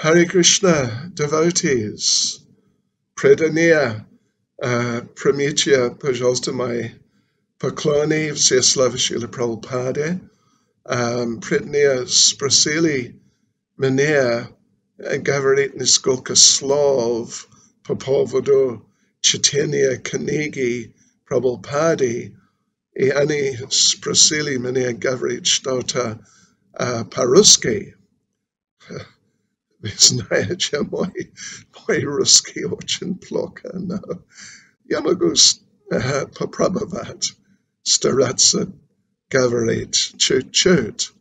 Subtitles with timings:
[0.00, 2.40] Hare Krishna devotees,
[3.14, 4.06] predania,
[4.62, 6.52] uh, primitia pожалуйста
[7.58, 10.18] поклони все слава Шила Прабхупаде,
[10.86, 13.20] um, предния спросили
[13.76, 14.48] меня
[14.96, 17.46] говорить несколько слов
[17.84, 18.88] по поводу
[19.20, 20.94] чтения книги
[21.26, 22.38] Прабхупады,
[22.94, 26.26] и они спросили меня говорить что-то
[26.72, 27.96] uh, по-русски.
[29.98, 31.32] Знаете, мой,
[31.86, 34.00] мой русский очень плохо, но
[34.84, 37.36] я могу uh, попробовать
[37.82, 38.72] стараться
[39.30, 41.12] говорить чуть-чуть.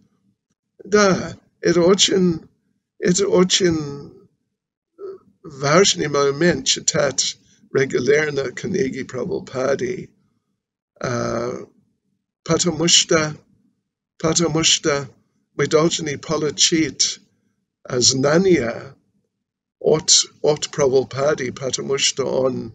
[0.83, 2.49] Да, это очень,
[2.97, 4.13] это очень
[5.43, 7.37] важный момент читать
[7.73, 10.09] регулярно книги Прабхупады,
[11.01, 11.69] uh,
[12.43, 13.35] потому что,
[14.17, 15.09] потому что
[15.55, 17.21] мы должны получить
[17.87, 18.95] знания
[19.79, 22.73] от, от Прабхупады, потому что он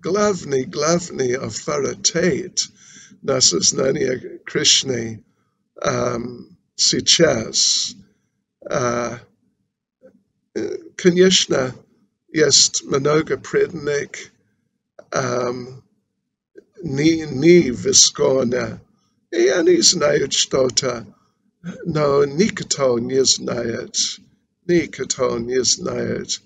[0.00, 2.68] главный, главный авторитет
[3.22, 5.24] на сознание Кришны
[5.84, 7.94] um, сейчас.
[8.64, 9.18] Uh,
[10.96, 11.74] конечно,
[12.32, 14.10] есть много преданных
[15.10, 15.82] um,
[16.82, 18.80] не, не в Исконе,
[19.30, 21.06] и они знают что-то,
[21.84, 23.96] но никто не знает,
[24.66, 26.40] никто не знает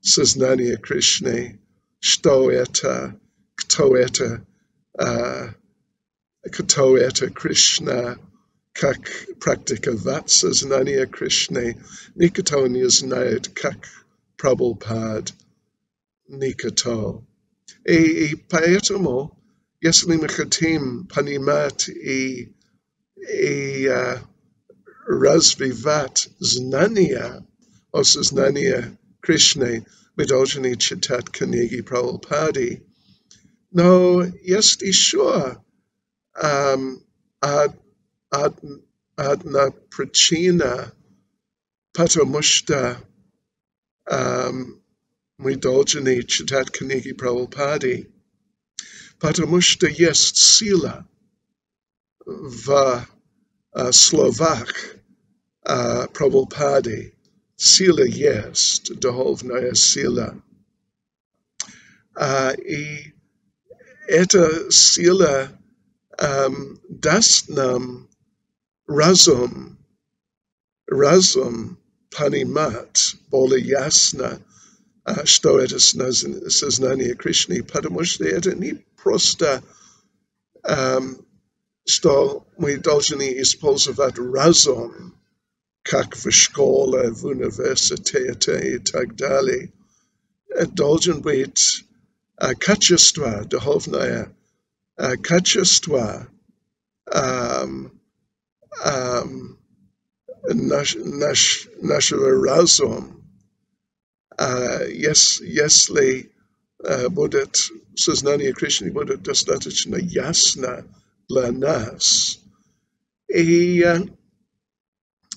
[0.00, 1.60] сознание Кришны,
[1.98, 3.18] что это,
[3.54, 4.46] кто это,
[4.98, 5.54] uh,
[6.52, 8.18] кто это Кришна,
[8.72, 8.98] как
[9.40, 11.82] практиковать сознание Кришны,
[12.14, 13.76] никто не знает, как
[14.36, 15.32] Прабхупад,
[16.28, 17.24] никто.
[17.86, 19.38] И, и поэтому,
[19.80, 22.52] если мы хотим понимать и,
[23.16, 24.18] и uh,
[25.06, 27.46] развивать знания
[27.92, 32.86] о сознании Кришны, мы должны читать книги Прабхупады.
[33.70, 35.62] Но есть еще
[36.40, 37.02] um,
[37.40, 37.74] ad,
[38.32, 38.82] ad,
[39.16, 40.92] одна причина,
[41.92, 43.00] потому что
[44.08, 44.80] um,
[45.38, 48.10] мы должны читать книги Прабхупады,
[49.18, 51.08] потому что есть сила
[52.24, 53.06] в
[53.74, 54.96] uh, словах
[55.66, 57.14] uh, Прабхупады.
[57.58, 60.42] Сила есть, духовная сила.
[62.16, 63.14] Uh, и
[64.06, 65.48] эта сила
[66.18, 68.08] um, даст нам
[68.86, 69.78] разум,
[70.86, 71.78] разум
[72.10, 74.40] понимать более ясно,
[75.06, 79.62] uh, что это сознание Кришны, потому что это не просто
[80.64, 81.24] um,
[81.86, 85.14] что мы должны использовать разум,
[85.88, 89.72] как в школе, в университете и так далее.
[90.48, 91.84] Это должен быть
[92.40, 94.34] uh, качество духовное,
[94.98, 96.26] uh, качество
[97.06, 97.90] um,
[98.82, 99.58] um,
[100.44, 103.10] наш, наш, нашего разума.
[104.38, 106.32] Uh, yes, если
[106.82, 110.84] uh, будет сознание Кришны будет достаточно ясно
[111.28, 112.40] для нас.
[113.28, 114.10] И uh,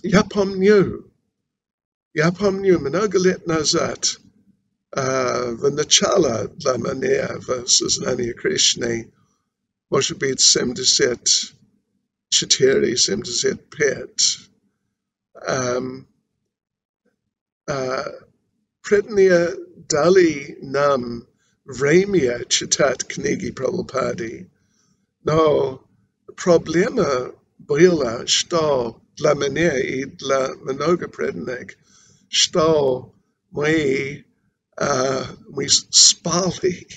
[0.03, 1.05] yapamnyu.
[2.17, 4.17] Yapamnyu minogalit nazat
[4.97, 9.05] uh, Vanachala dlamania versus Nanya Krishna
[9.93, 11.53] Moshabit semdeset
[12.33, 14.37] chiteri semdeset pet.
[15.47, 16.07] Um,
[17.69, 18.05] uh,
[18.83, 19.55] Pritnia
[19.87, 21.27] Dali Nam
[21.67, 24.47] Vremia Chitat Knigi Prabhupadi.
[25.25, 25.85] No
[26.35, 27.33] problema
[27.65, 31.76] bila sto для меня и для много преданных,
[32.30, 33.14] что
[33.52, 34.26] мы,
[34.80, 36.88] uh, мы спали,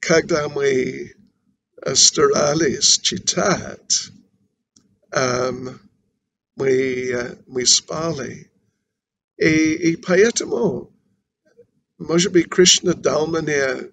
[0.00, 1.14] когда мы
[1.94, 4.10] старались читать,
[5.12, 5.78] um,
[6.56, 6.70] мы,
[7.10, 8.50] uh, мы спали.
[9.38, 10.94] И, и поэтому,
[11.98, 13.90] может быть, Кришна дал мне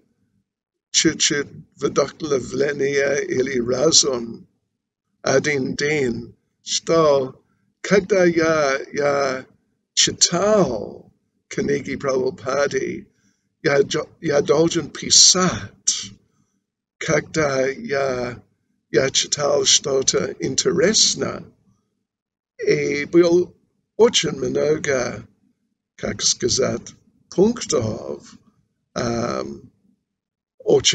[0.90, 4.46] чуть-чуть вдохновление или разум
[5.25, 7.35] Adin Din, Stal,
[7.83, 9.43] Kadaya Ya
[9.97, 11.09] Chital,
[11.49, 11.97] Kanigi
[13.63, 13.79] ya
[14.21, 16.11] Yadoljan Pisat,
[17.01, 18.39] Kadaya
[18.91, 21.43] Ya Chital Stota Interesna,
[22.59, 23.51] E Bil
[23.99, 25.27] Orchan Minoga,
[25.97, 26.93] Kakskazat
[27.29, 28.37] Punktov,
[28.95, 29.71] um,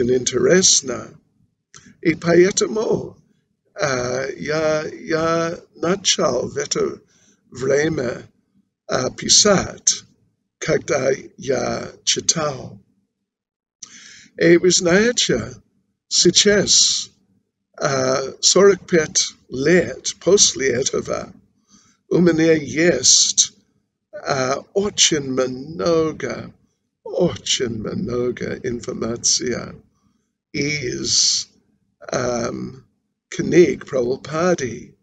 [0.09, 1.19] Interesna,
[2.05, 3.20] E Payetamo,
[3.76, 7.02] uh, я, я начал в это
[7.52, 8.30] время
[8.90, 10.06] uh, pisat,
[10.60, 12.80] когда я читал.
[14.38, 15.56] И вы знаете,
[16.08, 17.10] сейчас,
[17.82, 21.34] uh, 45 лет после этого,
[22.10, 23.54] у меня есть
[24.14, 26.54] uh, очень много,
[27.04, 29.76] очень много информации
[30.52, 31.50] из
[32.12, 32.84] um,
[33.30, 34.96] книг Прабхупады.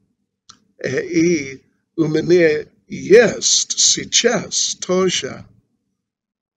[0.84, 1.62] И
[1.96, 5.46] у меня есть сейчас тоже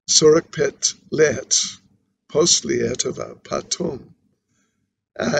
[0.06, 1.56] 45 лет
[2.26, 4.14] после этого потом.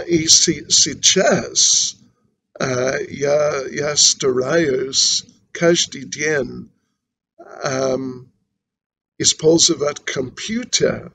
[0.07, 1.97] И сейчас
[2.59, 6.71] я, я стараюсь каждый день
[7.65, 8.29] um,
[9.19, 11.13] использовать компьютер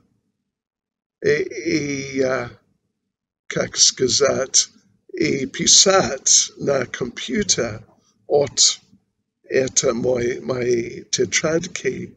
[1.24, 2.50] и, и uh,
[3.48, 4.70] как сказать,
[5.16, 7.86] и писать на компьютер
[8.28, 8.80] от
[9.44, 12.16] это мой, мои тетрадки.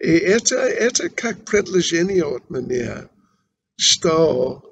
[0.00, 3.08] И это, это как предложение от меня,
[3.76, 4.64] что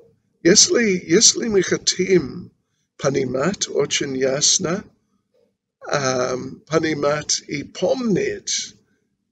[0.42, 2.50] если, если мы хотим
[2.96, 4.84] понимать очень ясно,
[5.90, 8.74] um, понимать и помнить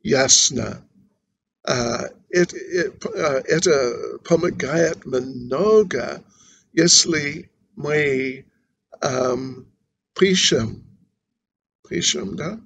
[0.02, 0.86] ясно,
[1.68, 6.22] uh, это, uh, это помогает много,
[6.72, 7.49] если
[7.80, 8.46] мы
[9.00, 9.66] um,
[10.14, 10.84] пишем,
[11.88, 12.60] пишем, да?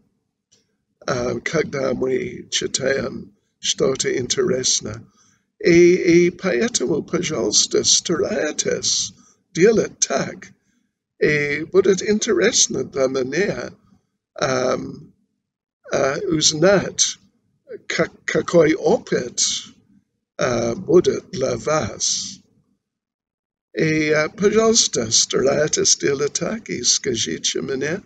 [1.06, 5.04] Uh, когда мы читаем что-то интересное.
[5.58, 9.12] И, и поэтому, пожалуйста, старайтесь
[9.52, 10.48] делать так.
[11.18, 13.70] И будет интересно для меня
[14.40, 15.12] um,
[15.92, 17.18] uh, узнать,
[17.86, 19.40] как, какой опыт
[20.38, 22.40] uh, будет для вас.
[23.76, 28.00] И, пожалуйста, старайтесь делать так и скажите мне,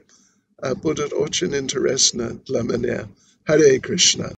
[0.82, 3.08] будет очень интересно для меня.
[3.46, 4.32] Харе Кришна.